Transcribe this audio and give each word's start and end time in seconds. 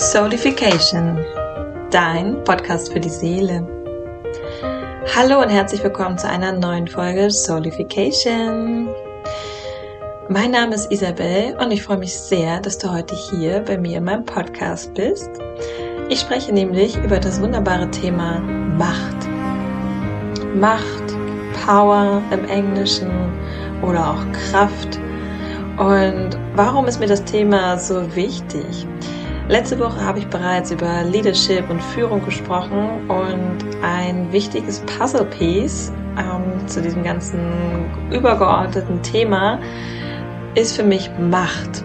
Soulification, 0.00 1.22
dein 1.90 2.42
Podcast 2.44 2.90
für 2.90 3.00
die 3.00 3.10
Seele. 3.10 3.68
Hallo 5.14 5.42
und 5.42 5.50
herzlich 5.50 5.84
willkommen 5.84 6.16
zu 6.16 6.26
einer 6.26 6.52
neuen 6.52 6.88
Folge 6.88 7.30
Soulification. 7.30 8.88
Mein 10.30 10.52
Name 10.52 10.74
ist 10.74 10.90
Isabel 10.90 11.54
und 11.60 11.70
ich 11.70 11.82
freue 11.82 11.98
mich 11.98 12.18
sehr, 12.18 12.60
dass 12.60 12.78
du 12.78 12.90
heute 12.90 13.14
hier 13.14 13.60
bei 13.60 13.76
mir 13.76 13.98
in 13.98 14.04
meinem 14.04 14.24
Podcast 14.24 14.94
bist. 14.94 15.28
Ich 16.08 16.20
spreche 16.20 16.50
nämlich 16.50 16.96
über 16.96 17.20
das 17.20 17.38
wunderbare 17.38 17.90
Thema 17.90 18.40
Macht. 18.40 19.28
Macht, 20.54 21.14
Power 21.66 22.22
im 22.30 22.46
Englischen 22.46 23.10
oder 23.82 24.12
auch 24.12 24.32
Kraft. 24.32 24.98
Und 25.76 26.38
warum 26.54 26.86
ist 26.86 27.00
mir 27.00 27.06
das 27.06 27.22
Thema 27.24 27.78
so 27.78 28.16
wichtig? 28.16 28.86
Letzte 29.50 29.80
Woche 29.80 30.00
habe 30.04 30.20
ich 30.20 30.28
bereits 30.28 30.70
über 30.70 31.02
Leadership 31.02 31.68
und 31.68 31.82
Führung 31.82 32.24
gesprochen 32.24 33.10
und 33.10 33.58
ein 33.82 34.30
wichtiges 34.30 34.78
Puzzle-Piece 34.86 35.92
ähm, 36.16 36.68
zu 36.68 36.80
diesem 36.80 37.02
ganzen 37.02 37.40
übergeordneten 38.12 39.02
Thema 39.02 39.58
ist 40.54 40.76
für 40.76 40.84
mich 40.84 41.10
Macht, 41.18 41.82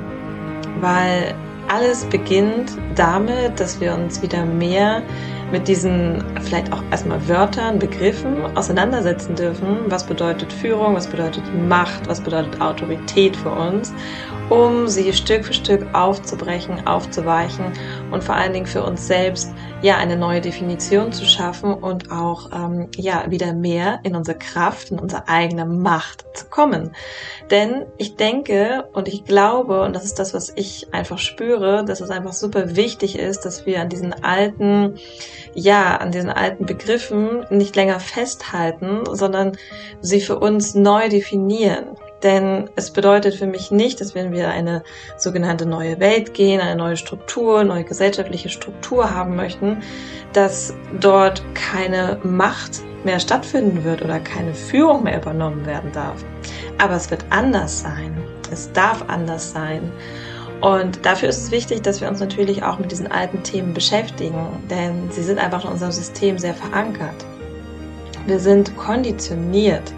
weil 0.80 1.34
alles 1.68 2.06
beginnt 2.06 2.78
damit, 2.94 3.60
dass 3.60 3.82
wir 3.82 3.96
uns 3.96 4.22
wieder 4.22 4.46
mehr 4.46 5.02
mit 5.52 5.68
diesen 5.68 6.24
vielleicht 6.42 6.74
auch 6.74 6.82
erstmal 6.92 7.28
Wörtern, 7.28 7.80
Begriffen 7.80 8.58
auseinandersetzen 8.58 9.36
dürfen. 9.36 9.80
Was 9.88 10.06
bedeutet 10.06 10.52
Führung? 10.52 10.96
Was 10.96 11.08
bedeutet 11.08 11.44
Macht? 11.68 12.08
Was 12.08 12.22
bedeutet 12.22 12.62
Autorität 12.62 13.36
für 13.36 13.52
uns? 13.52 13.94
Um 14.50 14.88
sie 14.88 15.12
Stück 15.14 15.44
für 15.44 15.54
Stück 15.54 15.88
aufzubrechen, 15.94 16.86
aufzuweichen 16.86 17.74
und 18.12 18.24
vor 18.24 18.36
allen 18.36 18.54
Dingen 18.54 18.68
für 18.68 18.84
uns 18.84 19.08
selbst 19.08 19.52
ja 19.82 19.98
eine 19.98 20.18
neue 20.18 20.42
Definition 20.42 21.12
zu 21.12 21.26
schaffen 21.26 21.74
und 21.74 22.12
auch 22.12 22.52
ähm, 22.52 22.90
ja 22.96 23.26
wieder 23.30 23.54
mehr 23.54 24.00
in 24.04 24.16
unsere 24.16 24.38
Kraft, 24.38 24.92
in 24.92 25.00
unsere 25.00 25.28
eigene 25.28 25.66
Macht 25.66 26.26
zu 26.36 26.46
kommen. 26.46 26.92
Denn 27.50 27.86
ich 27.98 28.18
denke 28.18 28.88
und 28.94 29.08
ich 29.08 29.26
glaube 29.26 29.82
und 29.82 29.96
das 29.96 30.06
ist 30.06 30.20
das, 30.20 30.36
was 30.36 30.54
ich 30.56 30.94
einfach 30.94 31.18
spüre, 31.18 31.84
dass 31.84 32.02
es 32.02 32.12
einfach 32.12 32.34
super 32.34 32.76
wichtig 32.76 33.18
ist, 33.18 33.46
dass 33.46 33.66
wir 33.66 33.82
an 33.82 33.90
diesen 33.90 34.14
alten 34.24 35.00
ja, 35.54 35.98
an 35.98 36.12
diesen 36.12 36.30
alten 36.30 36.66
Begriffen 36.66 37.46
nicht 37.50 37.76
länger 37.76 38.00
festhalten, 38.00 39.02
sondern 39.12 39.54
sie 40.02 40.22
für 40.22 40.40
uns 40.40 40.76
neu 40.76 41.10
definieren. 41.10 41.98
Denn 42.24 42.70
es 42.76 42.92
bedeutet 42.92 43.36
für 43.36 43.46
mich 43.46 43.72
nicht, 43.72 44.02
dass 44.02 44.16
wenn 44.16 44.32
wir 44.32 44.50
eine 44.50 44.84
sogenannte 45.18 45.66
neue 45.66 46.00
Welt 46.00 46.34
gehen, 46.34 46.60
eine 46.60 46.76
neue 46.76 46.98
Struktur, 46.98 47.64
neue 47.64 47.84
gesellschaftliche 47.84 48.50
Struktur 48.50 49.14
haben 49.14 49.36
möchten, 49.36 49.84
dass 50.34 50.74
dort 51.00 51.44
keine 51.54 52.20
Macht 52.24 52.82
mehr 53.04 53.20
stattfinden 53.20 53.84
wird 53.84 54.02
oder 54.02 54.20
keine 54.20 54.54
Führung 54.54 55.04
mehr 55.04 55.18
übernommen 55.18 55.66
werden 55.66 55.92
darf. 55.92 56.26
Aber 56.80 56.96
es 56.96 57.12
wird 57.12 57.24
anders 57.30 57.82
sein. 57.82 58.18
Es 58.52 58.72
darf 58.74 59.04
anders 59.08 59.52
sein. 59.52 59.92
Und 60.62 61.06
dafür 61.06 61.30
ist 61.30 61.38
es 61.44 61.52
wichtig, 61.52 61.84
dass 61.84 62.02
wir 62.02 62.08
uns 62.08 62.20
natürlich 62.20 62.64
auch 62.64 62.80
mit 62.80 62.92
diesen 62.92 63.12
alten 63.12 63.44
Themen 63.44 63.74
beschäftigen, 63.74 64.48
denn 64.70 65.12
sie 65.12 65.24
sind 65.24 65.38
einfach 65.38 65.66
in 65.66 65.72
unserem 65.72 65.92
System 65.92 66.38
sehr 66.38 66.54
verankert. 66.54 67.26
Wir 68.26 68.40
sind 68.40 68.76
konditioniert 68.78 69.94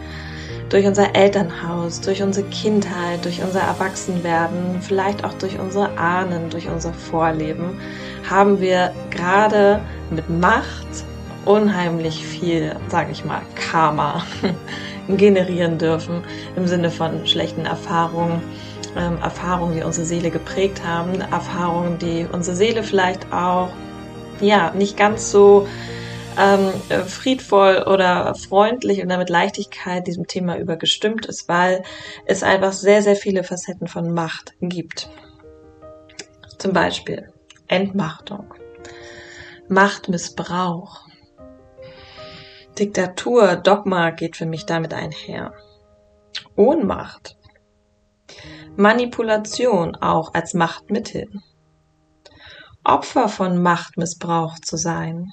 durch 0.70 0.86
unser 0.86 1.16
Elternhaus, 1.16 2.02
durch 2.02 2.22
unsere 2.22 2.46
Kindheit, 2.50 3.24
durch 3.24 3.42
unser 3.42 3.62
Erwachsenwerden, 3.62 4.82
vielleicht 4.82 5.24
auch 5.24 5.34
durch 5.34 5.58
unsere 5.60 5.98
Ahnen, 5.98 6.50
durch 6.50 6.68
unser 6.68 6.92
Vorleben, 6.94 7.80
haben 8.30 8.60
wir 8.60 8.92
gerade 9.10 9.80
mit 10.10 10.30
Macht 10.30 11.06
unheimlich 11.46 12.26
viel, 12.26 12.76
sage 12.90 13.12
ich 13.12 13.23
mal, 13.23 13.42
Karma 13.56 14.26
generieren 15.08 15.78
dürfen 15.78 16.23
im 16.58 16.67
Sinne 16.67 16.92
von 16.92 17.26
schlechten 17.26 17.66
Erfahrungen 17.66 18.42
ähm, 18.98 19.18
Erfahrungen, 19.22 19.76
die 19.76 19.84
unsere 19.84 20.06
Seele 20.06 20.32
geprägt 20.32 20.84
haben, 20.86 21.22
Erfahrungen, 21.22 21.98
die 22.00 22.28
unsere 22.32 22.56
Seele 22.56 22.84
vielleicht 22.84 23.32
auch 23.32 23.70
ja 24.42 24.72
nicht 24.72 24.98
ganz 24.98 25.32
so 25.32 25.68
ähm, 26.38 26.72
friedvoll 27.06 27.84
oder 27.88 28.36
freundlich 28.36 29.02
und 29.02 29.08
mit 29.08 29.30
Leichtigkeit 29.30 30.06
diesem 30.06 30.28
Thema 30.28 30.58
übergestimmt 30.58 31.26
ist, 31.26 31.50
weil 31.50 31.84
es 32.26 32.44
einfach 32.44 32.74
sehr, 32.74 33.02
sehr 33.02 33.16
viele 33.16 33.44
Facetten 33.44 33.88
von 33.88 34.14
Macht 34.14 34.54
gibt. 34.62 35.10
Zum 36.58 36.74
Beispiel 36.74 37.32
Entmachtung, 37.68 38.54
Machtmissbrauch, 39.68 41.08
Diktatur, 42.78 43.56
Dogma 43.56 44.12
geht 44.12 44.38
für 44.38 44.46
mich 44.46 44.66
damit 44.66 44.94
einher. 44.94 45.54
Ohnmacht, 46.56 47.36
Manipulation 48.76 49.95
auch 49.95 50.33
als 50.33 50.54
Machtmittel. 50.54 51.26
Opfer 52.83 53.27
von 53.27 53.61
Machtmissbrauch 53.61 54.60
zu 54.60 54.77
sein. 54.77 55.32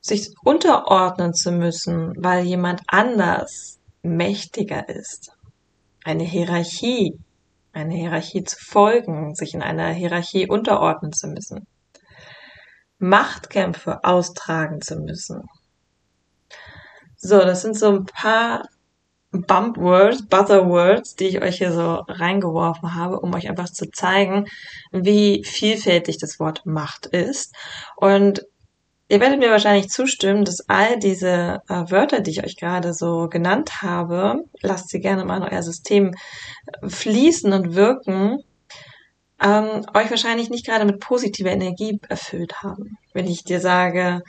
Sich 0.00 0.30
unterordnen 0.42 1.34
zu 1.34 1.52
müssen, 1.52 2.12
weil 2.16 2.44
jemand 2.44 2.82
anders 2.86 3.78
mächtiger 4.02 4.88
ist. 4.88 5.32
Eine 6.04 6.24
Hierarchie, 6.24 7.18
eine 7.72 7.94
Hierarchie 7.94 8.44
zu 8.44 8.56
folgen, 8.58 9.34
sich 9.34 9.54
in 9.54 9.62
einer 9.62 9.88
Hierarchie 9.88 10.48
unterordnen 10.48 11.12
zu 11.12 11.28
müssen. 11.28 11.66
Machtkämpfe 12.98 14.02
austragen 14.04 14.80
zu 14.80 14.96
müssen. 14.96 15.42
So, 17.16 17.38
das 17.38 17.62
sind 17.62 17.78
so 17.78 17.90
ein 17.90 18.04
paar 18.06 18.68
Bumpwords, 19.42 20.26
Buzzerwords, 20.26 21.16
die 21.16 21.26
ich 21.26 21.42
euch 21.42 21.58
hier 21.58 21.72
so 21.72 22.04
reingeworfen 22.08 22.94
habe, 22.94 23.20
um 23.20 23.34
euch 23.34 23.48
einfach 23.48 23.68
zu 23.68 23.90
zeigen, 23.90 24.46
wie 24.92 25.44
vielfältig 25.44 26.18
das 26.18 26.38
Wort 26.40 26.66
Macht 26.66 27.06
ist. 27.06 27.54
Und 27.96 28.44
ihr 29.08 29.20
werdet 29.20 29.38
mir 29.38 29.50
wahrscheinlich 29.50 29.88
zustimmen, 29.88 30.44
dass 30.44 30.68
all 30.68 30.98
diese 30.98 31.60
äh, 31.68 31.90
Wörter, 31.90 32.20
die 32.20 32.30
ich 32.30 32.44
euch 32.44 32.56
gerade 32.56 32.92
so 32.94 33.28
genannt 33.28 33.82
habe, 33.82 34.44
lasst 34.62 34.90
sie 34.90 35.00
gerne 35.00 35.24
mal 35.24 35.38
in 35.38 35.54
euer 35.54 35.62
System 35.62 36.14
fließen 36.86 37.52
und 37.52 37.74
wirken, 37.74 38.38
ähm, 39.42 39.84
euch 39.94 40.10
wahrscheinlich 40.10 40.50
nicht 40.50 40.66
gerade 40.66 40.84
mit 40.84 41.00
positiver 41.00 41.50
Energie 41.50 42.00
erfüllt 42.08 42.62
haben. 42.62 42.96
Wenn 43.12 43.26
ich 43.26 43.44
dir 43.44 43.60
sage, 43.60 44.22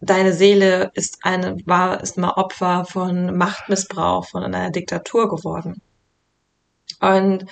deine 0.00 0.32
Seele 0.32 0.90
ist 0.94 1.18
eine, 1.22 1.56
war, 1.66 2.00
ist 2.02 2.16
mal 2.16 2.32
Opfer 2.32 2.84
von 2.84 3.36
Machtmissbrauch, 3.36 4.26
von 4.26 4.42
einer 4.42 4.70
Diktatur 4.70 5.28
geworden. 5.28 5.82
Und 7.00 7.46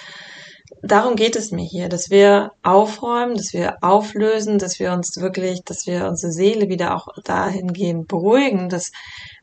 darum 0.83 1.17
geht 1.17 1.37
es 1.37 1.51
mir 1.51 1.65
hier, 1.65 1.89
dass 1.89 2.11
wir 2.11 2.53
aufräumen, 2.63 3.35
dass 3.37 3.53
wir 3.53 3.77
auflösen, 3.83 4.59
dass 4.59 4.79
wir 4.79 4.93
uns 4.93 5.17
wirklich, 5.19 5.63
dass 5.65 5.87
wir 5.87 6.07
unsere 6.07 6.33
Seele 6.33 6.69
wieder 6.69 6.95
auch 6.95 7.09
dahingehend 7.25 8.09
beruhigen, 8.09 8.69
dass 8.69 8.93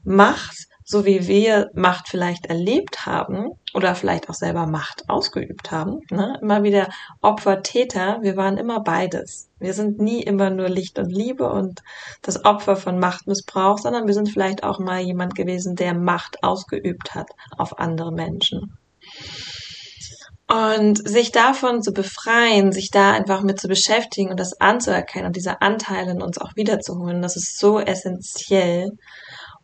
Macht 0.04 0.68
so 0.88 1.03
wie 1.03 1.28
wir 1.28 1.72
Macht 1.73 2.07
vielleicht 2.07 2.46
erlebt 2.46 3.07
haben 3.07 3.50
oder 3.73 3.96
vielleicht 3.96 4.29
auch 4.29 4.35
selber 4.35 4.68
Macht 4.68 5.09
ausgeübt 5.09 5.72
haben. 5.72 6.01
Ne? 6.12 6.38
Immer 6.41 6.62
wieder 6.62 6.90
Opfer, 7.22 7.63
Täter, 7.63 8.19
wir 8.22 8.38
waren 8.38 8.57
immer 8.57 8.81
beides. 8.81 9.50
Wir 9.59 9.74
sind 9.74 10.00
nie 10.00 10.22
immer 10.22 10.51
nur 10.51 10.69
Licht 10.69 11.00
und 11.00 11.09
Liebe 11.09 11.50
und 11.50 11.81
das 12.22 12.45
Opfer 12.45 12.75
von 12.75 13.00
Machtmissbrauch, 13.00 13.79
sondern 13.79 14.06
wir 14.06 14.13
sind 14.13 14.29
vielleicht 14.29 14.63
auch 14.63 14.78
mal 14.78 15.01
jemand 15.01 15.34
gewesen, 15.34 15.75
der 15.75 15.95
Macht 15.95 16.44
ausgeübt 16.44 17.16
hat 17.16 17.31
auf 17.57 17.80
andere 17.80 18.12
Menschen. 18.12 18.77
Und 20.48 21.07
sich 21.07 21.31
davon 21.31 21.81
zu 21.81 21.92
befreien, 21.92 22.71
sich 22.71 22.92
da 22.92 23.13
einfach 23.13 23.42
mit 23.42 23.60
zu 23.60 23.68
beschäftigen 23.68 24.30
und 24.30 24.39
das 24.39 24.62
anzuerkennen 24.62 25.25
und 25.25 25.36
diese 25.36 25.63
Anteile 25.63 26.12
in 26.12 26.21
uns 26.21 26.38
auch 26.38 26.56
wiederzuholen, 26.56 27.24
das 27.24 27.36
ist 27.36 27.57
so 27.57 27.80
essentiell, 27.80 28.92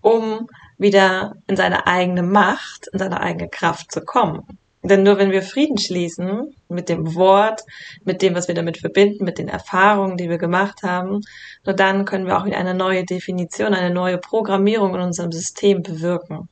um 0.01 0.47
wieder 0.81 1.35
in 1.47 1.55
seine 1.55 1.85
eigene 1.85 2.23
Macht, 2.23 2.87
in 2.91 2.97
seine 2.97 3.21
eigene 3.21 3.49
Kraft 3.49 3.91
zu 3.91 4.01
kommen. 4.01 4.41
Denn 4.83 5.03
nur 5.03 5.19
wenn 5.19 5.29
wir 5.29 5.43
Frieden 5.43 5.77
schließen 5.77 6.55
mit 6.67 6.89
dem 6.89 7.13
Wort, 7.13 7.61
mit 8.03 8.23
dem, 8.23 8.33
was 8.33 8.47
wir 8.47 8.55
damit 8.55 8.79
verbinden, 8.79 9.23
mit 9.23 9.37
den 9.37 9.47
Erfahrungen, 9.47 10.17
die 10.17 10.27
wir 10.27 10.39
gemacht 10.39 10.81
haben, 10.81 11.21
nur 11.63 11.75
dann 11.75 12.05
können 12.05 12.25
wir 12.25 12.35
auch 12.35 12.45
wieder 12.45 12.57
eine 12.57 12.73
neue 12.73 13.05
Definition, 13.05 13.75
eine 13.75 13.93
neue 13.93 14.17
Programmierung 14.17 14.95
in 14.95 15.01
unserem 15.01 15.31
System 15.31 15.83
bewirken. 15.83 16.49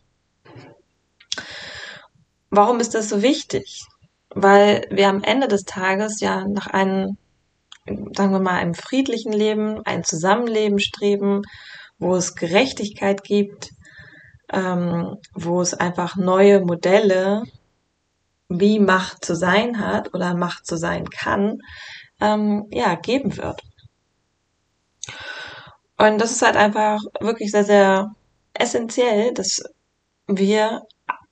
Warum 2.52 2.80
ist 2.80 2.94
das 2.94 3.10
so 3.10 3.24
wichtig? 3.24 3.86
Weil 4.30 4.86
wir 4.92 5.10
am 5.10 5.24
Ende 5.24 5.48
des 5.48 5.64
Tages 5.64 6.22
ja 6.22 6.46
nach 6.48 6.68
einem, 6.68 7.18
sagen 7.88 8.32
wir 8.32 8.40
mal, 8.40 8.60
einem 8.60 8.76
friedlichen 8.76 9.34
Leben, 9.34 9.84
ein 9.86 10.04
Zusammenleben 10.04 10.78
streben, 10.78 11.42
wo 11.98 12.16
es 12.16 12.36
Gerechtigkeit 12.36 13.24
gibt, 13.24 13.72
ähm, 14.52 15.18
wo 15.34 15.62
es 15.62 15.74
einfach 15.74 16.16
neue 16.16 16.62
Modelle, 16.62 17.44
wie 18.50 18.80
Macht 18.80 19.24
zu 19.24 19.36
sein 19.36 19.80
hat 19.80 20.14
oder 20.14 20.34
Macht 20.34 20.66
zu 20.66 20.76
sein 20.76 21.10
kann, 21.10 21.60
ähm, 22.20 22.68
ja, 22.72 22.96
geben 22.96 23.38
wird. 23.38 23.62
Und 25.98 26.20
das 26.20 26.32
ist 26.32 26.42
halt 26.42 26.56
einfach 26.56 27.00
wirklich 27.20 27.52
sehr, 27.52 27.66
sehr 27.66 28.16
essentiell, 28.54 29.34
dass 29.34 29.62
wir 30.28 30.84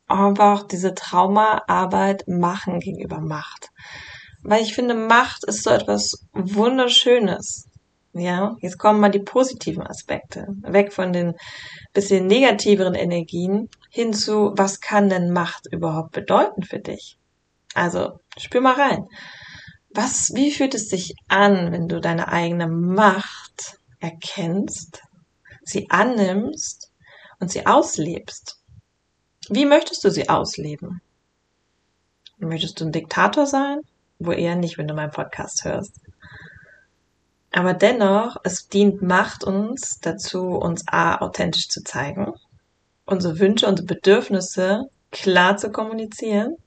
einfach 0.07 0.63
diese 0.63 0.93
Traumaarbeit 0.93 2.27
machen 2.27 2.79
gegenüber 2.79 3.19
Macht. 3.19 3.69
Weil 4.43 4.61
ich 4.61 4.73
finde, 4.73 4.93
Macht 4.93 5.43
ist 5.45 5.63
so 5.63 5.69
etwas 5.69 6.25
Wunderschönes. 6.33 7.66
Ja, 8.17 8.55
jetzt 8.61 8.79
kommen 8.79 8.99
mal 8.99 9.11
die 9.11 9.19
positiven 9.19 9.85
Aspekte. 9.85 10.47
Weg 10.63 10.91
von 10.91 11.13
den 11.13 11.35
bisschen 11.93 12.25
negativeren 12.27 12.95
Energien 12.95 13.69
hin 13.91 14.13
zu, 14.13 14.53
was 14.55 14.79
kann 14.79 15.09
denn 15.09 15.31
Macht 15.31 15.67
überhaupt 15.71 16.11
bedeuten 16.11 16.63
für 16.63 16.79
dich? 16.79 17.17
Also, 17.75 18.19
spür 18.37 18.61
mal 18.61 18.73
rein. 18.73 19.05
Was, 19.91 20.31
wie 20.33 20.51
fühlt 20.51 20.73
es 20.73 20.89
sich 20.89 21.13
an, 21.27 21.71
wenn 21.71 21.87
du 21.87 21.99
deine 21.99 22.29
eigene 22.29 22.67
Macht 22.67 23.77
erkennst, 23.99 25.01
sie 25.63 25.89
annimmst 25.89 26.91
und 27.39 27.51
sie 27.51 27.65
auslebst? 27.65 28.57
Wie 29.49 29.65
möchtest 29.65 30.03
du 30.03 30.09
sie 30.09 30.27
ausleben? 30.27 31.01
Möchtest 32.37 32.79
du 32.79 32.85
ein 32.85 32.91
Diktator 32.91 33.45
sein? 33.45 33.79
Wohl 34.19 34.39
eher 34.39 34.55
nicht, 34.55 34.77
wenn 34.77 34.87
du 34.87 34.93
meinen 34.93 35.11
Podcast 35.11 35.63
hörst. 35.63 35.99
Aber 37.57 37.73
dennoch, 37.73 38.37
es 38.43 38.67
dient 38.67 39.01
Macht 39.01 39.43
uns 39.43 39.99
dazu, 39.99 40.49
uns 40.49 40.87
A, 40.87 41.17
authentisch 41.17 41.69
zu 41.69 41.83
zeigen, 41.83 42.35
unsere 43.03 43.39
Wünsche, 43.39 43.65
unsere 43.65 43.87
Bedürfnisse 43.87 44.91
klar 45.11 45.57
zu 45.57 45.71
kommunizieren. 45.71 46.57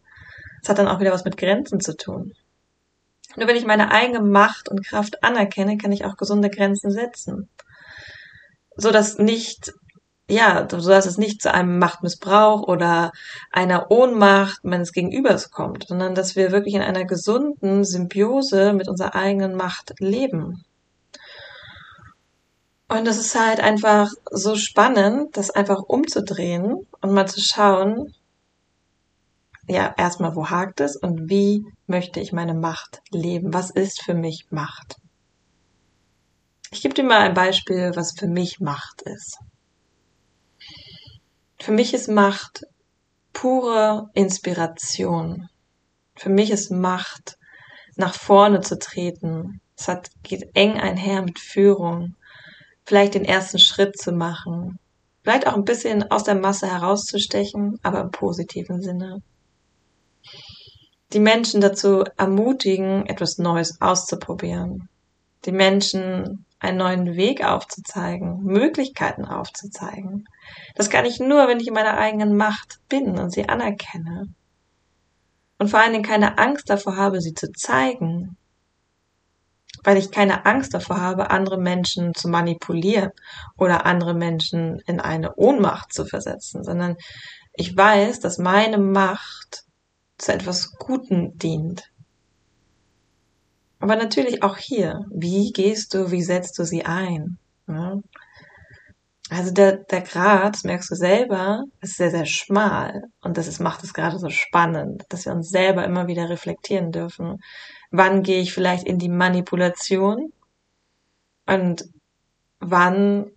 Es 0.61 0.69
hat 0.69 0.79
dann 0.79 0.89
auch 0.89 0.99
wieder 0.99 1.13
was 1.13 1.25
mit 1.25 1.37
Grenzen 1.37 1.79
zu 1.79 1.97
tun. 1.97 2.33
Nur 3.37 3.47
wenn 3.47 3.55
ich 3.55 3.67
meine 3.67 3.93
eigene 3.93 4.21
Macht 4.21 4.69
und 4.69 4.85
Kraft 4.85 5.23
anerkenne, 5.23 5.79
kann 5.79 5.93
ich 5.93 6.05
auch 6.05 6.17
gesunde 6.17 6.51
Grenzen 6.51 6.91
setzen. 6.91 7.49
So 8.75 8.91
dass 8.91 9.17
nicht, 9.17 9.73
ja, 10.29 10.67
so 10.69 10.89
dass 10.89 11.07
es 11.07 11.19
nicht 11.19 11.41
zu 11.41 11.55
einem 11.55 11.79
Machtmissbrauch 11.79 12.67
oder 12.67 13.13
einer 13.53 13.93
Ohnmacht 13.93 14.65
meines 14.65 14.93
Gegenübers 14.93 15.53
kommt, 15.53 15.87
sondern 15.87 16.17
dass 16.17 16.35
wir 16.35 16.51
wirklich 16.51 16.75
in 16.75 16.83
einer 16.83 17.05
gesunden 17.05 17.85
Symbiose 17.85 18.73
mit 18.73 18.89
unserer 18.89 19.15
eigenen 19.15 19.55
Macht 19.55 19.95
leben. 20.01 20.65
Und 22.91 23.07
es 23.07 23.19
ist 23.19 23.39
halt 23.39 23.61
einfach 23.61 24.11
so 24.33 24.57
spannend, 24.57 25.37
das 25.37 25.53
einfach 25.53 25.85
umzudrehen 25.85 26.89
und 27.01 27.13
mal 27.13 27.29
zu 27.29 27.41
schauen, 27.41 28.13
ja, 29.69 29.95
erstmal, 29.97 30.35
wo 30.35 30.51
hakt 30.51 30.81
es 30.81 30.97
und 30.97 31.31
wie 31.31 31.65
möchte 31.87 32.19
ich 32.19 32.33
meine 32.33 32.53
Macht 32.53 33.01
leben? 33.13 33.55
Was 33.55 33.71
ist 33.71 34.03
für 34.03 34.15
mich 34.15 34.49
Macht? 34.51 34.97
Ich 36.73 36.83
gebe 36.83 36.93
dir 36.93 37.05
mal 37.05 37.21
ein 37.21 37.35
Beispiel, 37.35 37.93
was 37.95 38.19
für 38.19 38.27
mich 38.27 38.59
Macht 38.59 39.03
ist. 39.03 39.39
Für 41.61 41.71
mich 41.71 41.95
ist 41.95 42.09
Macht 42.09 42.67
pure 43.33 44.11
Inspiration. 44.15 45.49
Für 46.17 46.31
mich 46.31 46.51
ist 46.51 46.73
Macht, 46.73 47.39
nach 47.95 48.15
vorne 48.15 48.63
zu 48.63 48.81
treten. 48.81 49.61
Es 49.77 49.87
hat, 49.87 50.11
geht 50.25 50.51
eng 50.55 50.81
einher 50.81 51.23
mit 51.23 51.39
Führung 51.39 52.17
vielleicht 52.91 53.15
den 53.15 53.25
ersten 53.25 53.61
Schritt 53.61 53.97
zu 53.97 54.11
machen, 54.11 54.81
vielleicht 55.23 55.47
auch 55.47 55.55
ein 55.55 55.65
bisschen 55.65 56.11
aus 56.11 56.25
der 56.25 56.35
Masse 56.35 56.67
herauszustechen, 56.67 57.79
aber 57.85 58.01
im 58.01 58.11
positiven 58.11 58.83
Sinne. 58.83 59.23
Die 61.13 61.21
Menschen 61.21 61.61
dazu 61.61 62.03
ermutigen, 62.17 63.07
etwas 63.07 63.39
Neues 63.39 63.81
auszuprobieren. 63.81 64.89
Die 65.45 65.53
Menschen 65.53 66.45
einen 66.59 66.79
neuen 66.79 67.15
Weg 67.15 67.45
aufzuzeigen, 67.45 68.43
Möglichkeiten 68.43 69.25
aufzuzeigen. 69.25 70.25
Das 70.75 70.91
kann 70.91 71.05
ich 71.05 71.21
nur, 71.21 71.47
wenn 71.47 71.61
ich 71.61 71.69
in 71.69 71.75
meiner 71.75 71.97
eigenen 71.97 72.37
Macht 72.37 72.81
bin 72.89 73.21
und 73.21 73.31
sie 73.31 73.49
anerkenne. 73.49 74.35
Und 75.59 75.69
vor 75.69 75.79
allen 75.79 75.93
Dingen 75.93 76.05
keine 76.05 76.39
Angst 76.39 76.69
davor 76.69 76.97
habe, 76.97 77.21
sie 77.21 77.35
zu 77.35 77.53
zeigen, 77.53 78.37
weil 79.82 79.97
ich 79.97 80.11
keine 80.11 80.47
Angst 80.47 80.75
davor 80.75 81.00
habe, 81.00 81.31
andere 81.31 81.59
Menschen 81.59 82.15
zu 82.15 82.29
manipulieren 82.29 83.11
oder 83.56 83.87
andere 83.87 84.15
Menschen 84.15 84.81
in 84.87 85.00
eine 85.00 85.35
Ohnmacht 85.37 85.93
zu 85.93 86.05
versetzen, 86.05 86.65
sondern 86.65 86.97
ich 87.55 87.77
weiß, 87.77 88.21
dass 88.21 88.38
meine 88.38 88.79
Macht 88.79 89.65
zu 90.19 90.32
etwas 90.32 90.73
Guten 90.73 91.37
dient. 91.38 91.91
Aber 93.79 93.97
natürlich 93.97 94.43
auch 94.43 94.59
hier, 94.59 95.06
wie 95.11 95.53
gehst 95.53 95.94
du, 95.94 96.11
wie 96.11 96.23
setzt 96.23 96.59
du 96.59 96.65
sie 96.65 96.85
ein? 96.85 97.38
Also 99.31 99.53
der, 99.53 99.77
der 99.77 100.00
Grad, 100.00 100.55
das 100.56 100.65
merkst 100.65 100.91
du 100.91 100.97
selber, 100.97 101.62
ist 101.81 101.97
sehr, 101.97 102.11
sehr 102.11 102.27
schmal. 102.27 103.05
Und 103.23 103.38
das 103.38 103.47
ist, 103.47 103.61
macht 103.61 103.85
es 103.85 103.94
gerade 103.94 104.19
so 104.19 104.29
spannend, 104.29 105.05
dass 105.09 105.25
wir 105.25 105.32
uns 105.32 105.50
selber 105.50 105.85
immer 105.85 106.09
wieder 106.09 106.29
reflektieren 106.29 106.91
dürfen. 106.91 107.38
Wann 107.93 108.25
gehe 108.25 108.41
ich 108.41 108.53
vielleicht 108.53 108.88
in 108.88 108.99
die 108.99 109.09
Manipulation? 109.09 110.32
Und 111.47 111.85
wann 112.59 113.31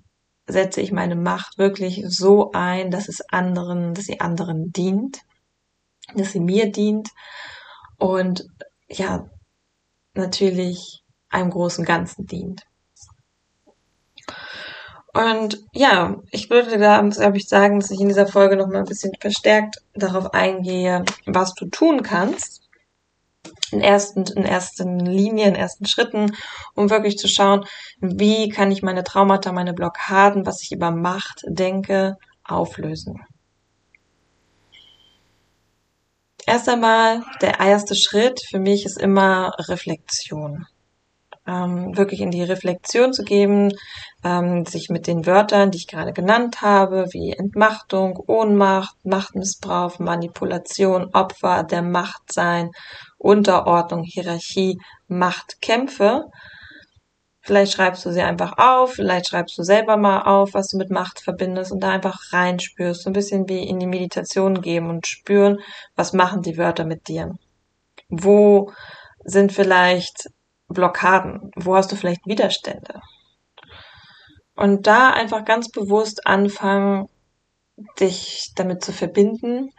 setze 0.47 0.81
ich 0.81 0.91
meine 0.91 1.15
Macht 1.15 1.59
wirklich 1.59 2.03
so 2.07 2.51
ein, 2.53 2.89
dass 2.89 3.07
es 3.07 3.21
anderen, 3.29 3.93
dass 3.93 4.05
sie 4.05 4.19
anderen 4.19 4.71
dient, 4.71 5.19
dass 6.15 6.31
sie 6.31 6.39
mir 6.39 6.71
dient 6.71 7.09
und 7.99 8.45
ja, 8.87 9.29
natürlich 10.15 11.03
einem 11.29 11.51
großen 11.51 11.85
Ganzen 11.85 12.25
dient. 12.25 12.63
Und 15.13 15.63
ja, 15.73 16.15
ich 16.31 16.49
würde 16.49 16.79
da, 16.79 16.99
glaube 17.01 17.37
ich, 17.37 17.47
sagen, 17.47 17.79
dass 17.79 17.91
ich 17.91 18.01
in 18.01 18.07
dieser 18.07 18.27
Folge 18.27 18.57
noch 18.57 18.67
mal 18.67 18.79
ein 18.79 18.85
bisschen 18.85 19.13
verstärkt 19.19 19.77
darauf 19.93 20.33
eingehe, 20.33 21.05
was 21.27 21.53
du 21.53 21.67
tun 21.67 22.01
kannst. 22.01 22.61
In 23.71 23.81
ersten, 23.81 24.23
in 24.23 24.45
ersten 24.45 24.99
Linien, 24.99 25.49
in 25.49 25.55
ersten 25.55 25.85
Schritten, 25.85 26.35
um 26.75 26.89
wirklich 26.89 27.17
zu 27.17 27.27
schauen, 27.27 27.65
wie 27.99 28.49
kann 28.49 28.71
ich 28.71 28.83
meine 28.83 29.03
Traumata, 29.03 29.51
meine 29.51 29.73
Blockaden, 29.73 30.45
was 30.45 30.61
ich 30.61 30.71
über 30.71 30.91
Macht 30.91 31.43
denke, 31.47 32.17
auflösen. 32.43 33.21
Erst 36.45 36.69
einmal, 36.69 37.23
der 37.41 37.59
erste 37.59 37.95
Schritt 37.95 38.41
für 38.47 38.59
mich 38.59 38.85
ist 38.85 38.99
immer 38.99 39.53
Reflexion 39.59 40.65
ähm, 41.47 41.95
wirklich 41.97 42.21
in 42.21 42.31
die 42.31 42.43
Reflexion 42.43 43.13
zu 43.13 43.23
geben, 43.23 43.73
ähm, 44.23 44.65
sich 44.65 44.89
mit 44.89 45.07
den 45.07 45.25
Wörtern, 45.25 45.71
die 45.71 45.77
ich 45.77 45.87
gerade 45.87 46.13
genannt 46.13 46.61
habe, 46.61 47.07
wie 47.11 47.33
Entmachtung, 47.33 48.17
Ohnmacht, 48.27 48.95
Machtmissbrauch, 49.03 49.99
Manipulation, 49.99 51.09
Opfer 51.13 51.63
der 51.63 51.81
Macht 51.81 52.31
sein, 52.31 52.71
Unterordnung, 53.17 54.03
Hierarchie, 54.03 54.79
Machtkämpfe. 55.07 56.25
Vielleicht 57.41 57.73
schreibst 57.73 58.05
du 58.05 58.11
sie 58.13 58.21
einfach 58.21 58.53
auf, 58.57 58.93
vielleicht 58.93 59.27
schreibst 59.27 59.57
du 59.57 59.63
selber 59.63 59.97
mal 59.97 60.21
auf, 60.21 60.53
was 60.53 60.69
du 60.69 60.77
mit 60.77 60.89
Macht 60.89 61.19
verbindest 61.19 61.73
und 61.73 61.81
da 61.81 61.89
einfach 61.89 62.31
reinspürst, 62.31 63.03
so 63.03 63.09
ein 63.09 63.13
bisschen 63.13 63.49
wie 63.49 63.67
in 63.67 63.79
die 63.79 63.87
Meditation 63.87 64.61
geben 64.61 64.89
und 64.89 65.07
spüren, 65.07 65.57
was 65.97 66.13
machen 66.13 66.41
die 66.41 66.57
Wörter 66.57 66.85
mit 66.85 67.09
dir. 67.09 67.37
Wo 68.07 68.71
sind 69.25 69.51
vielleicht 69.51 70.29
Blockaden? 70.67 71.51
Wo 71.55 71.75
hast 71.75 71.91
du 71.91 71.95
vielleicht 71.95 72.25
Widerstände? 72.25 73.01
Und 74.55 74.87
da 74.87 75.09
einfach 75.09 75.45
ganz 75.45 75.69
bewusst 75.69 76.27
anfangen, 76.27 77.09
dich 77.99 78.51
damit 78.55 78.83
zu 78.83 78.93
verbinden. 78.93 79.71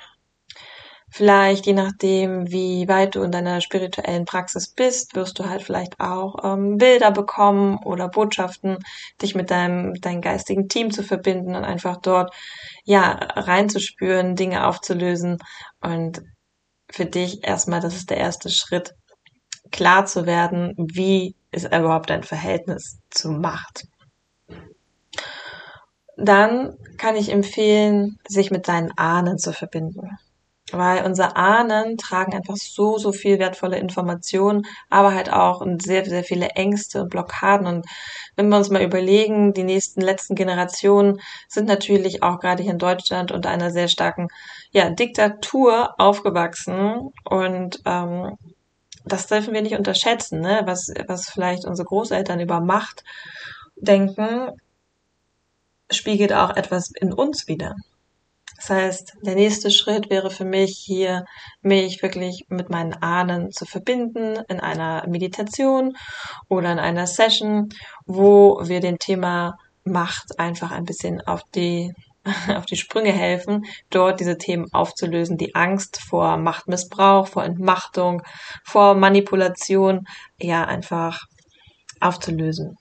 Vielleicht, 1.11 1.67
je 1.67 1.75
nachdem, 1.75 2.51
wie 2.51 2.89
weit 2.89 3.15
du 3.15 3.23
in 3.23 3.31
deiner 3.31 3.61
spirituellen 3.61 4.25
Praxis 4.25 4.75
bist, 4.75 5.15
wirst 5.15 5.39
du 5.39 5.49
halt 5.49 5.63
vielleicht 5.63 6.01
auch 6.01 6.35
ähm, 6.43 6.77
Bilder 6.77 7.13
bekommen 7.13 7.79
oder 7.85 8.09
Botschaften, 8.09 8.79
dich 9.23 9.37
mit 9.37 9.53
deinem, 9.53 9.95
deinem 10.01 10.23
geistigen 10.23 10.69
Team 10.69 10.91
zu 10.91 11.05
verbinden 11.05 11.55
und 11.55 11.65
einfach 11.65 11.99
dort, 11.99 12.35
ja, 12.85 13.13
reinzuspüren, 13.13 14.35
Dinge 14.35 14.67
aufzulösen 14.67 15.39
und 15.81 16.21
für 16.91 17.07
dich 17.07 17.45
erstmal, 17.45 17.81
das 17.81 17.95
ist 17.95 18.11
der 18.11 18.19
erste 18.19 18.51
Schritt, 18.51 18.95
klar 19.71 20.07
zu 20.07 20.27
werden, 20.27 20.75
wie 20.77 21.35
ist 21.51 21.67
überhaupt 21.67 22.11
dein 22.11 22.23
Verhältnis 22.23 22.99
zu 23.11 23.31
Macht. 23.31 23.87
Dann 26.17 26.77
kann 26.97 27.17
ich 27.17 27.31
empfehlen, 27.31 28.19
sich 28.29 28.51
mit 28.51 28.67
seinen 28.67 28.93
Ahnen 28.97 29.39
zu 29.39 29.53
verbinden. 29.53 30.19
Weil 30.73 31.05
unsere 31.05 31.37
Ahnen 31.37 31.99
tragen 31.99 32.35
einfach 32.35 32.57
so, 32.57 32.97
so 32.97 33.13
viel 33.13 33.39
wertvolle 33.39 33.79
Informationen, 33.79 34.65
aber 34.89 35.15
halt 35.15 35.31
auch 35.31 35.65
sehr, 35.79 36.05
sehr 36.07 36.25
viele 36.25 36.49
Ängste 36.51 37.03
und 37.03 37.11
Blockaden. 37.11 37.67
Und 37.67 37.87
wenn 38.35 38.49
wir 38.49 38.57
uns 38.57 38.71
mal 38.71 38.83
überlegen, 38.83 39.53
die 39.53 39.63
nächsten 39.63 40.01
letzten 40.01 40.35
Generationen 40.35 41.21
sind 41.49 41.69
natürlich 41.69 42.23
auch 42.23 42.41
gerade 42.41 42.63
hier 42.63 42.73
in 42.73 42.79
Deutschland 42.79 43.31
unter 43.31 43.51
einer 43.51 43.71
sehr 43.71 43.89
starken 43.89 44.29
ja, 44.71 44.89
Diktatur 44.89 45.95
aufgewachsen 45.99 47.13
und 47.25 47.81
ähm, 47.85 48.39
das 49.05 49.27
dürfen 49.27 49.55
wir 49.55 49.63
nicht 49.63 49.77
unterschätzen, 49.77 50.41
ne? 50.41 50.63
was, 50.65 50.89
was 51.07 51.29
vielleicht 51.29 51.65
unsere 51.65 51.87
Großeltern 51.87 52.41
über 52.41 52.61
Macht 52.61 53.05
denken, 53.77 54.51
spiegelt 55.91 56.33
auch 56.33 56.57
etwas 56.57 56.91
in 56.91 57.13
uns 57.13 57.47
wieder. 57.47 57.75
Das 58.57 58.71
heißt, 58.71 59.17
der 59.23 59.35
nächste 59.35 59.71
Schritt 59.71 60.11
wäre 60.11 60.31
für 60.31 60.45
mich 60.45 60.79
hier, 60.79 61.25
mich 61.61 62.03
wirklich 62.03 62.47
mit 62.49 62.71
meinen 62.71 62.95
Ahnen 62.95 63.51
zu 63.51 63.67
verbinden 63.67 64.37
in 64.49 64.61
einer 64.61 65.07
Meditation 65.09 65.97
oder 66.49 66.73
in 66.73 66.79
einer 66.79 67.07
Session, 67.07 67.69
wo 68.07 68.61
wir 68.65 68.81
dem 68.81 68.99
Thema 68.99 69.59
Macht 69.85 70.39
einfach 70.39 70.71
ein 70.71 70.85
bisschen 70.85 71.21
auf 71.21 71.43
die 71.55 71.93
auf 72.49 72.67
die 72.67 72.77
Sprünge 72.77 73.13
helfen, 73.13 73.67
dort 73.91 74.21
diese 74.21 74.39
Themen 74.39 74.67
aufzulösen, 74.73 75.37
die 75.37 75.55
Angst 75.55 76.01
vor 76.01 76.37
Machtmissbrauch, 76.37 77.29
vor 77.29 77.45
Entmachtung, 77.45 78.23
vor 78.65 78.95
Manipulation, 78.95 80.07
ja, 80.39 80.65
einfach 80.65 81.23
aufzulösen. 82.01 82.77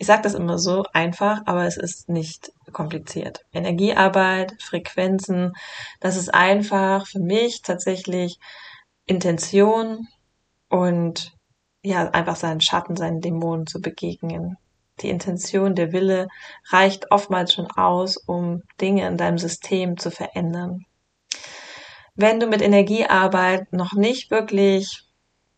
Ich 0.00 0.06
sage 0.06 0.22
das 0.22 0.34
immer 0.34 0.58
so 0.58 0.84
einfach, 0.92 1.40
aber 1.46 1.64
es 1.64 1.76
ist 1.76 2.08
nicht 2.08 2.52
kompliziert. 2.72 3.44
Energiearbeit, 3.52 4.54
Frequenzen, 4.62 5.54
das 6.00 6.16
ist 6.16 6.32
einfach 6.32 7.06
für 7.06 7.18
mich 7.18 7.62
tatsächlich 7.62 8.38
Intention 9.06 10.06
und 10.68 11.32
ja, 11.82 12.10
einfach 12.10 12.36
seinen 12.36 12.60
Schatten, 12.60 12.96
seinen 12.96 13.20
Dämonen 13.20 13.66
zu 13.66 13.80
begegnen. 13.80 14.56
Die 15.00 15.10
Intention, 15.10 15.74
der 15.74 15.92
Wille 15.92 16.28
reicht 16.70 17.10
oftmals 17.10 17.52
schon 17.52 17.70
aus, 17.70 18.16
um 18.16 18.62
Dinge 18.80 19.06
in 19.06 19.16
deinem 19.16 19.38
System 19.38 19.96
zu 19.96 20.10
verändern. 20.10 20.84
Wenn 22.14 22.40
du 22.40 22.46
mit 22.46 22.62
Energiearbeit 22.62 23.72
noch 23.72 23.92
nicht 23.92 24.30
wirklich 24.30 25.04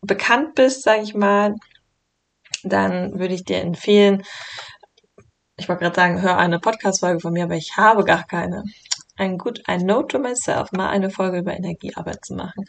bekannt 0.01 0.55
bist, 0.55 0.83
sage 0.83 1.01
ich 1.01 1.15
mal, 1.15 1.55
dann 2.63 3.19
würde 3.19 3.33
ich 3.33 3.43
dir 3.43 3.61
empfehlen, 3.61 4.23
ich 5.57 5.69
wollte 5.69 5.83
gerade 5.83 5.95
sagen, 5.95 6.21
hör 6.21 6.37
eine 6.37 6.59
Podcast-Folge 6.59 7.19
von 7.19 7.33
mir, 7.33 7.43
aber 7.43 7.55
ich 7.55 7.77
habe 7.77 8.03
gar 8.03 8.23
keine. 8.23 8.63
Ein 9.15 9.37
gut, 9.37 9.61
ein 9.65 9.85
Note 9.85 10.07
to 10.07 10.19
myself, 10.19 10.71
mal 10.71 10.89
eine 10.89 11.11
Folge 11.11 11.37
über 11.37 11.53
Energiearbeit 11.53 12.25
zu 12.25 12.33
machen. 12.33 12.65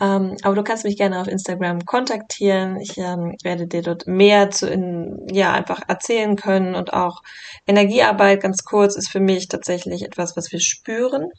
Ähm, 0.00 0.36
aber 0.42 0.54
du 0.54 0.62
kannst 0.62 0.84
mich 0.84 0.96
gerne 0.96 1.20
auf 1.20 1.26
Instagram 1.26 1.84
kontaktieren. 1.84 2.76
Ich 2.80 2.96
ähm, 2.98 3.34
werde 3.42 3.66
dir 3.66 3.82
dort 3.82 4.06
mehr 4.06 4.50
zu 4.50 4.68
in, 4.68 5.26
ja 5.30 5.52
einfach 5.52 5.80
erzählen 5.88 6.36
können 6.36 6.76
und 6.76 6.92
auch 6.92 7.20
Energiearbeit 7.66 8.42
ganz 8.42 8.62
kurz 8.64 8.96
ist 8.96 9.10
für 9.10 9.20
mich 9.20 9.48
tatsächlich 9.48 10.04
etwas, 10.04 10.36
was 10.36 10.52
wir 10.52 10.60
spüren. 10.60 11.30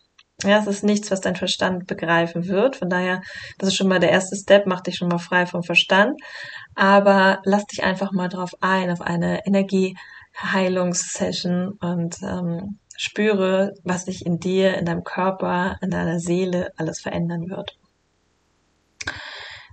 Ja, 0.44 0.60
es 0.60 0.68
ist 0.68 0.84
nichts, 0.84 1.10
was 1.12 1.22
dein 1.22 1.36
Verstand 1.36 1.86
begreifen 1.88 2.48
wird. 2.48 2.76
Von 2.78 2.90
daher, 2.90 3.22
das 3.58 3.70
ist 3.70 3.76
schon 3.76 3.88
mal 3.90 4.00
der 4.00 4.12
erste 4.12 4.36
Step, 4.38 4.66
mach 4.68 4.82
dich 4.82 4.96
schon 4.96 5.10
mal 5.10 5.20
frei 5.20 5.46
vom 5.46 5.64
Verstand. 5.64 6.18
Aber 6.76 7.40
lass 7.44 7.66
dich 7.66 7.84
einfach 7.84 8.12
mal 8.14 8.30
drauf 8.30 8.52
ein, 8.62 8.90
auf 8.92 9.02
eine 9.02 9.46
Energieheilungssession 9.46 11.74
und 11.82 12.18
ähm, 12.24 12.80
spüre, 12.98 13.74
was 13.84 14.06
sich 14.06 14.26
in 14.26 14.40
dir, 14.40 14.78
in 14.78 14.86
deinem 14.86 15.04
Körper, 15.04 15.78
in 15.82 15.90
deiner 15.90 16.20
Seele 16.20 16.72
alles 16.78 17.02
verändern 17.02 17.50
wird. 17.50 17.79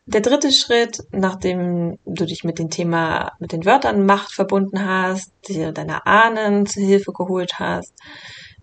Der 0.08 0.20
dritte 0.20 0.52
Schritt, 0.52 1.02
nachdem 1.10 1.98
du 2.04 2.26
dich 2.26 2.44
mit 2.44 2.60
dem 2.60 2.70
Thema, 2.70 3.32
mit 3.40 3.50
den 3.50 3.64
Wörtern 3.64 4.06
Macht 4.06 4.32
verbunden 4.32 4.84
hast, 4.84 5.32
dir 5.48 5.72
deine 5.72 6.06
Ahnen 6.06 6.66
zu 6.66 6.80
Hilfe 6.80 7.12
geholt 7.12 7.58
hast, 7.58 7.92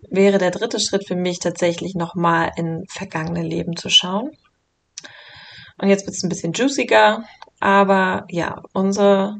wäre 0.08 0.38
der 0.38 0.50
dritte 0.50 0.80
Schritt 0.80 1.06
für 1.06 1.16
mich 1.16 1.40
tatsächlich 1.40 1.94
nochmal 1.94 2.52
in 2.56 2.84
vergangene 2.88 3.42
Leben 3.42 3.76
zu 3.76 3.90
schauen. 3.90 4.30
Und 5.76 5.88
jetzt 5.88 6.06
wird 6.06 6.16
es 6.16 6.22
ein 6.22 6.30
bisschen 6.30 6.54
juiciger, 6.54 7.24
aber 7.60 8.24
ja, 8.30 8.62
unsere, 8.72 9.36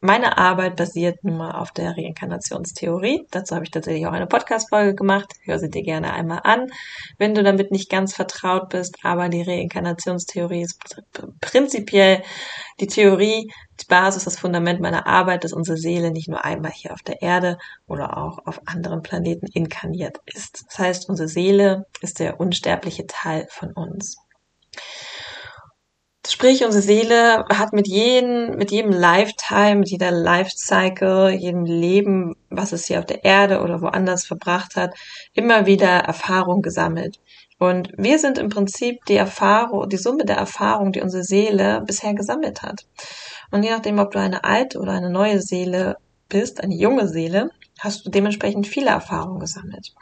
meine 0.00 0.38
Arbeit 0.38 0.76
basiert 0.76 1.24
nun 1.24 1.38
mal 1.38 1.52
auf 1.52 1.72
der 1.72 1.96
Reinkarnationstheorie. 1.96 3.26
Dazu 3.32 3.56
habe 3.56 3.64
ich 3.64 3.72
tatsächlich 3.72 4.06
auch 4.06 4.12
eine 4.12 4.28
Podcast-Folge 4.28 4.94
gemacht. 4.94 5.32
Hör 5.42 5.58
sie 5.58 5.70
dir 5.70 5.82
gerne 5.82 6.12
einmal 6.12 6.40
an, 6.44 6.68
wenn 7.18 7.34
du 7.34 7.42
damit 7.42 7.72
nicht 7.72 7.90
ganz 7.90 8.14
vertraut 8.14 8.68
bist. 8.68 8.98
Aber 9.02 9.28
die 9.28 9.42
Reinkarnationstheorie 9.42 10.62
ist 10.62 10.78
prinzipiell 11.40 12.22
die 12.78 12.86
Theorie, 12.86 13.50
die 13.80 13.86
Basis, 13.86 14.24
das 14.24 14.38
Fundament 14.38 14.80
meiner 14.80 15.06
Arbeit, 15.08 15.42
dass 15.42 15.52
unsere 15.52 15.76
Seele 15.76 16.12
nicht 16.12 16.28
nur 16.28 16.44
einmal 16.44 16.70
hier 16.70 16.92
auf 16.92 17.02
der 17.02 17.20
Erde 17.20 17.58
oder 17.88 18.16
auch 18.18 18.38
auf 18.46 18.60
anderen 18.66 19.02
Planeten 19.02 19.46
inkarniert 19.46 20.18
ist. 20.26 20.64
Das 20.68 20.78
heißt, 20.78 21.08
unsere 21.08 21.28
Seele 21.28 21.86
ist 22.00 22.20
der 22.20 22.38
unsterbliche 22.38 23.06
Teil 23.08 23.48
von 23.50 23.72
uns. 23.72 24.16
Sprich, 26.30 26.62
unsere 26.62 26.82
Seele 26.82 27.46
hat 27.48 27.72
mit 27.72 27.88
jedem, 27.88 28.56
mit 28.58 28.70
jedem 28.70 28.92
Lifetime, 28.92 29.76
mit 29.76 29.88
jeder 29.88 30.10
Lifecycle, 30.10 31.30
jedem 31.30 31.64
Leben, 31.64 32.36
was 32.50 32.72
es 32.72 32.84
hier 32.84 32.98
auf 32.98 33.06
der 33.06 33.24
Erde 33.24 33.62
oder 33.62 33.80
woanders 33.80 34.26
verbracht 34.26 34.76
hat, 34.76 34.94
immer 35.32 35.64
wieder 35.64 35.88
Erfahrung 35.88 36.60
gesammelt. 36.60 37.18
Und 37.58 37.92
wir 37.96 38.18
sind 38.18 38.36
im 38.36 38.50
Prinzip 38.50 39.06
die 39.06 39.16
Erfahrung, 39.16 39.88
die 39.88 39.96
Summe 39.96 40.26
der 40.26 40.36
Erfahrung, 40.36 40.92
die 40.92 41.00
unsere 41.00 41.24
Seele 41.24 41.82
bisher 41.86 42.12
gesammelt 42.12 42.60
hat. 42.60 42.84
Und 43.50 43.62
je 43.62 43.70
nachdem, 43.70 43.98
ob 43.98 44.10
du 44.10 44.18
eine 44.18 44.44
alte 44.44 44.80
oder 44.80 44.92
eine 44.92 45.08
neue 45.08 45.40
Seele 45.40 45.96
bist, 46.28 46.62
eine 46.62 46.74
junge 46.74 47.08
Seele, 47.08 47.50
hast 47.78 48.04
du 48.04 48.10
dementsprechend 48.10 48.66
viele 48.66 48.90
Erfahrungen 48.90 49.40
gesammelt. 49.40 49.94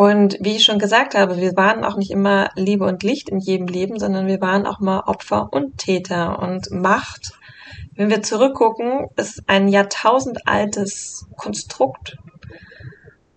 Und 0.00 0.38
wie 0.40 0.56
ich 0.56 0.62
schon 0.62 0.78
gesagt 0.78 1.14
habe, 1.14 1.36
wir 1.36 1.54
waren 1.58 1.84
auch 1.84 1.98
nicht 1.98 2.10
immer 2.10 2.48
Liebe 2.56 2.86
und 2.86 3.02
Licht 3.02 3.28
in 3.28 3.38
jedem 3.38 3.66
Leben, 3.66 3.98
sondern 3.98 4.26
wir 4.26 4.40
waren 4.40 4.66
auch 4.66 4.80
mal 4.80 5.00
Opfer 5.00 5.52
und 5.52 5.76
Täter 5.76 6.38
und 6.38 6.70
Macht. 6.70 7.34
Wenn 7.96 8.08
wir 8.08 8.22
zurückgucken, 8.22 9.08
ist 9.16 9.42
ein 9.46 9.68
jahrtausendaltes 9.68 11.26
Konstrukt. 11.36 12.16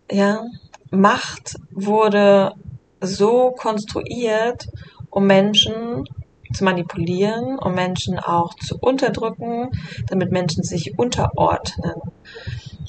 Ja, 0.09 0.45
Macht 0.89 1.57
wurde 1.69 2.53
so 3.01 3.51
konstruiert, 3.51 4.69
um 5.09 5.27
Menschen 5.27 6.05
zu 6.53 6.63
manipulieren, 6.63 7.59
um 7.59 7.75
Menschen 7.75 8.19
auch 8.19 8.53
zu 8.53 8.77
unterdrücken, 8.79 9.69
damit 10.07 10.31
Menschen 10.31 10.63
sich 10.63 10.97
unterordnen. 10.97 11.95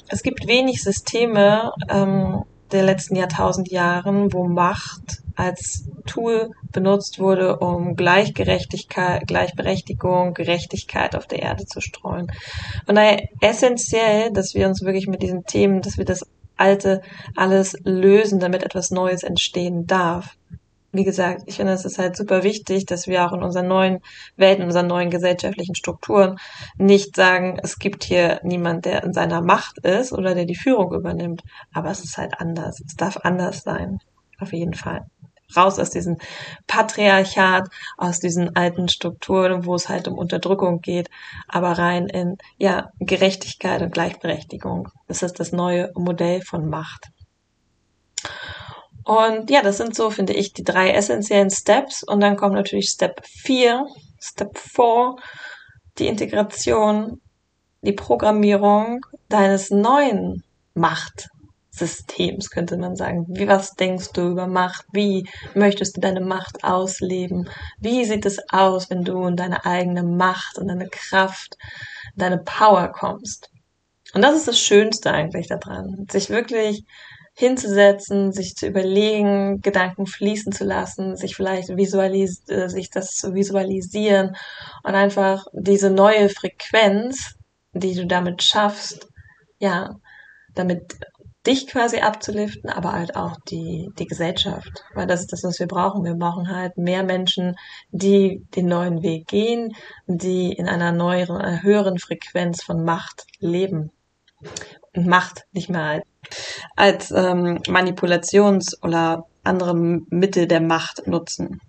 Es 0.07 0.23
gibt 0.23 0.47
wenig 0.47 0.81
Systeme, 0.81 1.73
ähm, 1.89 2.45
der 2.71 2.83
letzten 2.83 3.15
Jahrtausend 3.15 3.71
Jahren, 3.71 4.33
wo 4.33 4.47
Macht 4.47 5.21
als 5.35 5.87
Tool 6.05 6.51
benutzt 6.71 7.19
wurde, 7.19 7.57
um 7.57 7.95
Gleichgerechtigkeit, 7.95 9.27
Gleichberechtigung, 9.27 10.33
Gerechtigkeit 10.33 11.15
auf 11.15 11.27
der 11.27 11.39
Erde 11.39 11.65
zu 11.65 11.81
streuen. 11.81 12.31
Von 12.85 12.95
daher 12.95 13.27
essentiell, 13.41 14.31
dass 14.31 14.53
wir 14.53 14.67
uns 14.67 14.81
wirklich 14.81 15.07
mit 15.07 15.21
diesen 15.21 15.45
Themen, 15.45 15.81
dass 15.81 15.97
wir 15.97 16.05
das 16.05 16.25
Alte 16.57 17.01
alles 17.35 17.75
lösen, 17.83 18.39
damit 18.39 18.63
etwas 18.63 18.91
Neues 18.91 19.23
entstehen 19.23 19.87
darf 19.87 20.37
wie 20.95 21.03
gesagt, 21.03 21.43
ich 21.45 21.55
finde, 21.57 21.73
es 21.73 21.85
ist 21.85 21.99
halt 21.99 22.15
super 22.15 22.43
wichtig, 22.43 22.85
dass 22.85 23.07
wir 23.07 23.25
auch 23.25 23.33
in 23.33 23.43
unseren 23.43 23.67
neuen 23.67 23.99
Welten, 24.35 24.63
in 24.63 24.67
unseren 24.67 24.87
neuen 24.87 25.09
gesellschaftlichen 25.09 25.75
Strukturen 25.75 26.37
nicht 26.77 27.15
sagen, 27.15 27.59
es 27.61 27.79
gibt 27.79 28.03
hier 28.03 28.39
niemand, 28.43 28.85
der 28.85 29.03
in 29.03 29.13
seiner 29.13 29.41
Macht 29.41 29.79
ist 29.79 30.13
oder 30.13 30.35
der 30.35 30.45
die 30.45 30.55
Führung 30.55 30.93
übernimmt. 30.93 31.43
Aber 31.73 31.89
es 31.91 32.03
ist 32.03 32.17
halt 32.17 32.39
anders. 32.39 32.81
Es 32.85 32.95
darf 32.95 33.17
anders 33.23 33.61
sein. 33.63 33.99
Auf 34.39 34.53
jeden 34.53 34.73
Fall. 34.73 35.05
Raus 35.55 35.79
aus 35.79 35.91
diesem 35.91 36.17
Patriarchat, 36.67 37.67
aus 37.97 38.19
diesen 38.19 38.55
alten 38.55 38.89
Strukturen, 38.89 39.65
wo 39.65 39.75
es 39.75 39.89
halt 39.89 40.07
um 40.07 40.17
Unterdrückung 40.17 40.81
geht, 40.81 41.09
aber 41.47 41.73
rein 41.73 42.07
in, 42.07 42.37
ja, 42.57 42.89
Gerechtigkeit 42.99 43.81
und 43.81 43.93
Gleichberechtigung. 43.93 44.89
Das 45.07 45.21
ist 45.21 45.39
das 45.39 45.51
neue 45.51 45.91
Modell 45.95 46.41
von 46.41 46.67
Macht. 46.67 47.09
Und 49.05 49.51
ja, 49.51 49.61
das 49.61 49.77
sind 49.77 49.95
so, 49.95 50.09
finde 50.09 50.33
ich, 50.33 50.53
die 50.53 50.63
drei 50.63 50.89
essentiellen 50.89 51.51
Steps. 51.51 52.03
Und 52.03 52.21
dann 52.21 52.35
kommt 52.35 52.55
natürlich 52.55 52.89
Step 52.89 53.23
4, 53.23 53.85
Step 54.19 54.57
4, 54.57 55.15
die 55.99 56.07
Integration, 56.07 57.21
die 57.83 57.93
Programmierung 57.93 59.05
deines 59.29 59.69
neuen 59.69 60.43
Machtsystems, 60.73 62.49
könnte 62.49 62.77
man 62.77 62.95
sagen. 62.95 63.27
Wie, 63.29 63.47
was 63.47 63.75
denkst 63.75 64.09
du 64.13 64.31
über 64.31 64.47
Macht? 64.47 64.85
Wie 64.91 65.29
möchtest 65.53 65.95
du 65.95 66.01
deine 66.01 66.21
Macht 66.21 66.63
ausleben? 66.63 67.47
Wie 67.79 68.05
sieht 68.05 68.25
es 68.25 68.39
aus, 68.49 68.89
wenn 68.89 69.03
du 69.03 69.27
in 69.27 69.35
deine 69.35 69.65
eigene 69.65 70.01
Macht 70.01 70.57
und 70.57 70.67
deine 70.67 70.89
Kraft, 70.89 71.57
deine 72.15 72.39
Power 72.39 72.87
kommst? 72.87 73.51
Und 74.15 74.23
das 74.23 74.35
ist 74.35 74.47
das 74.47 74.59
Schönste 74.59 75.11
eigentlich 75.11 75.47
daran, 75.47 76.07
sich 76.09 76.31
wirklich 76.31 76.85
hinzusetzen, 77.35 78.31
sich 78.31 78.55
zu 78.55 78.65
überlegen, 78.65 79.61
Gedanken 79.61 80.05
fließen 80.05 80.53
zu 80.53 80.63
lassen, 80.63 81.17
sich 81.17 81.35
vielleicht 81.35 81.75
visualis 81.75 82.47
äh, 82.47 82.69
sich 82.69 82.89
das 82.89 83.11
zu 83.11 83.33
visualisieren 83.33 84.35
und 84.83 84.95
einfach 84.95 85.45
diese 85.53 85.89
neue 85.89 86.29
Frequenz, 86.29 87.35
die 87.73 87.93
du 87.93 88.07
damit 88.07 88.41
schaffst, 88.41 89.09
ja, 89.59 89.97
damit 90.53 90.95
dich 91.45 91.67
quasi 91.67 91.99
abzuliften, 91.99 92.69
aber 92.69 92.93
halt 92.93 93.15
auch 93.15 93.35
die, 93.49 93.89
die 93.99 94.07
Gesellschaft. 94.07 94.83
Weil 94.93 95.05
das 95.05 95.21
ist 95.21 95.33
das, 95.33 95.43
was 95.43 95.59
wir 95.59 95.67
brauchen. 95.67 96.03
Wir 96.03 96.15
brauchen 96.15 96.49
halt 96.49 96.77
mehr 96.77 97.03
Menschen, 97.03 97.55
die 97.91 98.43
den 98.55 98.67
neuen 98.67 99.03
Weg 99.03 99.27
gehen, 99.27 99.75
die 100.07 100.53
in 100.53 100.67
einer 100.67 100.91
neueren, 100.91 101.61
höheren 101.61 101.99
Frequenz 101.99 102.63
von 102.63 102.83
Macht 102.83 103.25
leben. 103.39 103.91
Macht 104.95 105.45
nicht 105.51 105.69
mehr 105.69 105.81
als, 105.81 106.03
als 106.75 107.11
ähm, 107.11 107.59
Manipulations- 107.67 108.81
oder 108.81 109.25
andere 109.43 109.75
Mittel 109.75 110.47
der 110.47 110.61
Macht 110.61 111.07
nutzen. 111.07 111.61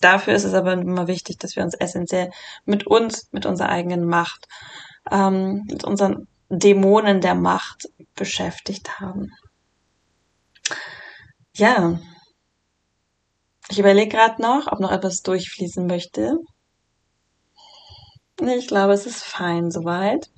Dafür 0.00 0.34
ist 0.34 0.44
es 0.44 0.54
aber 0.54 0.72
immer 0.72 1.06
wichtig, 1.06 1.38
dass 1.38 1.56
wir 1.56 1.62
uns 1.62 1.74
essentiell 1.74 2.30
mit 2.64 2.86
uns, 2.86 3.28
mit 3.32 3.44
unserer 3.44 3.68
eigenen 3.68 4.06
Macht, 4.06 4.48
ähm, 5.10 5.64
mit 5.68 5.84
unseren 5.84 6.26
Dämonen 6.48 7.20
der 7.20 7.34
Macht 7.34 7.88
beschäftigt 8.14 8.98
haben. 8.98 9.32
Ja, 11.54 11.98
ich 13.68 13.78
überlege 13.78 14.08
gerade 14.16 14.42
noch, 14.42 14.66
ob 14.72 14.80
noch 14.80 14.90
etwas 14.90 15.22
durchfließen 15.22 15.86
möchte. 15.86 16.38
Ich 18.40 18.66
glaube, 18.66 18.94
es 18.94 19.06
ist 19.06 19.22
fein 19.22 19.70
soweit. 19.70 20.30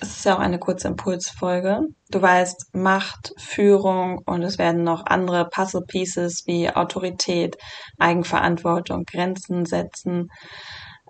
Es 0.00 0.18
ist 0.18 0.24
ja 0.26 0.36
auch 0.36 0.40
eine 0.40 0.58
kurze 0.58 0.88
Impulsfolge. 0.88 1.80
Du 2.10 2.20
weißt, 2.20 2.74
Macht, 2.74 3.32
Führung 3.38 4.18
und 4.26 4.42
es 4.42 4.58
werden 4.58 4.84
noch 4.84 5.06
andere 5.06 5.48
Puzzle 5.48 5.82
Pieces 5.86 6.42
wie 6.46 6.70
Autorität, 6.70 7.56
Eigenverantwortung, 7.98 9.04
Grenzen 9.04 9.64
setzen, 9.64 10.30